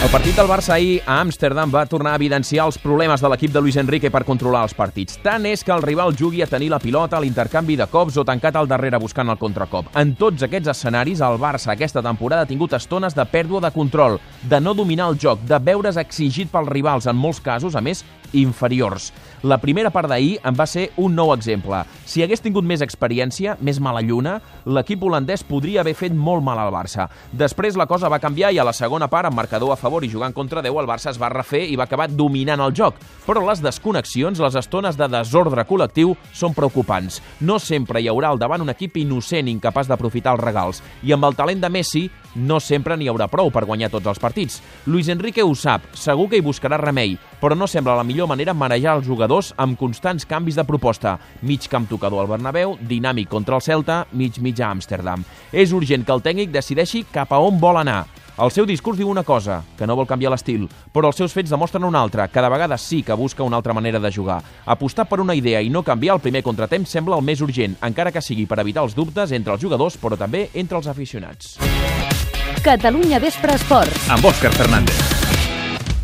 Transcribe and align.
El 0.00 0.08
partit 0.08 0.32
del 0.32 0.48
Barça 0.48 0.72
ahir 0.72 1.02
a 1.04 1.18
Amsterdam 1.20 1.68
va 1.68 1.82
tornar 1.84 2.14
a 2.14 2.18
evidenciar 2.18 2.64
els 2.64 2.78
problemes 2.80 3.20
de 3.20 3.28
l'equip 3.28 3.52
de 3.52 3.60
Luis 3.60 3.76
Enrique 3.76 4.08
per 4.08 4.22
controlar 4.24 4.62
els 4.64 4.72
partits. 4.72 5.18
Tant 5.20 5.44
és 5.44 5.60
que 5.60 5.74
el 5.74 5.82
rival 5.84 6.14
jugui 6.16 6.40
a 6.40 6.46
tenir 6.48 6.70
la 6.72 6.78
pilota, 6.80 7.18
a 7.18 7.20
l'intercanvi 7.20 7.76
de 7.76 7.84
cops 7.84 8.16
o 8.16 8.24
tancat 8.24 8.56
al 8.56 8.70
darrere 8.70 8.96
buscant 8.96 9.28
el 9.28 9.36
contracop. 9.36 9.90
En 10.00 10.14
tots 10.16 10.46
aquests 10.46 10.72
escenaris, 10.72 11.20
el 11.20 11.36
Barça 11.36 11.74
aquesta 11.74 12.00
temporada 12.00 12.48
ha 12.48 12.48
tingut 12.48 12.72
estones 12.72 13.14
de 13.14 13.26
pèrdua 13.28 13.60
de 13.60 13.72
control, 13.76 14.16
de 14.40 14.60
no 14.64 14.72
dominar 14.72 15.10
el 15.12 15.20
joc, 15.20 15.44
de 15.44 15.60
veure's 15.68 16.00
exigit 16.00 16.48
pels 16.48 16.72
rivals, 16.72 17.04
en 17.04 17.20
molts 17.20 17.44
casos, 17.44 17.76
a 17.76 17.84
més, 17.84 18.00
inferiors. 18.32 19.12
La 19.42 19.60
primera 19.60 19.92
part 19.92 20.08
d'ahir 20.08 20.38
en 20.40 20.56
va 20.56 20.64
ser 20.64 20.94
un 20.96 21.12
nou 21.12 21.34
exemple. 21.36 21.84
Si 22.10 22.24
hagués 22.24 22.40
tingut 22.42 22.66
més 22.66 22.82
experiència, 22.82 23.52
més 23.62 23.78
mala 23.78 24.00
lluna, 24.02 24.40
l'equip 24.66 25.04
holandès 25.06 25.44
podria 25.46 25.84
haver 25.84 25.92
fet 25.94 26.10
molt 26.10 26.42
mal 26.42 26.58
al 26.58 26.72
Barça. 26.74 27.04
Després 27.30 27.76
la 27.78 27.86
cosa 27.86 28.10
va 28.10 28.18
canviar 28.18 28.50
i 28.50 28.58
a 28.58 28.64
la 28.66 28.72
segona 28.74 29.06
part, 29.06 29.28
amb 29.28 29.38
marcador 29.38 29.70
a 29.70 29.76
favor 29.78 30.02
i 30.02 30.10
jugant 30.10 30.34
contra 30.34 30.58
10, 30.58 30.74
el 30.82 30.88
Barça 30.90 31.12
es 31.12 31.20
va 31.22 31.30
refer 31.30 31.60
i 31.70 31.76
va 31.78 31.86
acabar 31.86 32.08
dominant 32.10 32.64
el 32.64 32.74
joc. 32.74 32.98
Però 33.28 33.44
les 33.46 33.62
desconnexions, 33.62 34.42
les 34.42 34.58
estones 34.58 34.98
de 34.98 35.06
desordre 35.06 35.62
col·lectiu, 35.68 36.16
són 36.34 36.56
preocupants. 36.56 37.20
No 37.46 37.60
sempre 37.62 38.02
hi 38.02 38.10
haurà 38.10 38.32
al 38.34 38.42
davant 38.42 38.66
un 38.66 38.74
equip 38.74 38.98
innocent, 39.04 39.46
incapaç 39.46 39.86
d'aprofitar 39.86 40.34
els 40.34 40.42
regals. 40.42 40.82
I 41.06 41.14
amb 41.14 41.30
el 41.30 41.38
talent 41.38 41.62
de 41.62 41.70
Messi, 41.70 42.08
no 42.34 42.58
sempre 42.58 42.96
n'hi 42.98 43.08
haurà 43.10 43.30
prou 43.30 43.54
per 43.54 43.64
guanyar 43.66 43.90
tots 43.94 44.10
els 44.10 44.18
partits. 44.22 44.58
Luis 44.86 45.08
Enrique 45.14 45.46
ho 45.46 45.54
sap, 45.54 45.86
segur 45.94 46.28
que 46.30 46.38
hi 46.38 46.44
buscarà 46.46 46.78
remei, 46.78 47.16
però 47.40 47.54
no 47.54 47.70
sembla 47.70 47.96
la 47.98 48.06
millor 48.06 48.28
manera 48.30 48.54
marejar 48.54 48.98
els 48.98 49.06
jugadors 49.06 49.54
amb 49.58 49.78
constants 49.78 50.26
canvis 50.26 50.58
de 50.58 50.66
proposta. 50.66 51.18
Mig 51.42 51.70
camp 51.70 51.88
tocador 52.00 52.24
al 52.24 52.32
Bernabéu, 52.32 52.78
dinàmic 52.80 53.28
contra 53.28 53.58
el 53.60 53.62
Celta, 53.62 54.06
mig-mig 54.12 54.60
a 54.60 54.70
Amsterdam. 54.72 55.22
És 55.52 55.74
urgent 55.76 56.06
que 56.06 56.16
el 56.16 56.24
tècnic 56.24 56.50
decideixi 56.50 57.04
cap 57.12 57.32
a 57.32 57.38
on 57.44 57.60
vol 57.60 57.76
anar. 57.76 58.06
El 58.40 58.48
seu 58.54 58.64
discurs 58.64 58.96
diu 58.96 59.10
una 59.10 59.24
cosa, 59.26 59.58
que 59.76 59.84
no 59.84 59.98
vol 59.98 60.08
canviar 60.08 60.30
l'estil, 60.32 60.64
però 60.94 61.10
els 61.10 61.18
seus 61.20 61.34
fets 61.36 61.52
demostren 61.52 61.84
una 61.84 62.00
altra, 62.00 62.28
que 62.32 62.40
de 62.40 62.48
vegades 62.48 62.80
sí 62.80 63.02
que 63.04 63.12
busca 63.12 63.44
una 63.44 63.60
altra 63.60 63.76
manera 63.76 64.00
de 64.00 64.12
jugar. 64.12 64.40
Apostar 64.64 65.04
per 65.10 65.20
una 65.20 65.36
idea 65.36 65.60
i 65.60 65.68
no 65.68 65.84
canviar 65.84 66.16
el 66.16 66.24
primer 66.24 66.42
contratemps 66.46 66.96
sembla 66.96 67.20
el 67.20 67.26
més 67.26 67.44
urgent, 67.44 67.76
encara 67.84 68.14
que 68.14 68.24
sigui 68.24 68.48
per 68.48 68.62
evitar 68.64 68.86
els 68.86 68.96
dubtes 68.96 69.36
entre 69.36 69.52
els 69.52 69.60
jugadors, 69.60 70.00
però 70.00 70.16
també 70.16 70.48
entre 70.54 70.80
els 70.80 70.88
aficionats. 70.88 71.58
Catalunya 72.64 73.20
Vespre 73.20 73.60
Esports. 73.60 74.08
Amb 74.08 74.24
Òscar 74.32 74.56
Fernández. 74.56 75.19